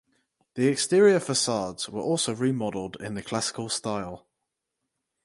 [0.55, 4.25] The exterior facades were also remodelled in the classical style.